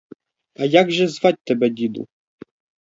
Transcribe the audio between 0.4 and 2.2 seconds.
А як же звать тебе, діду?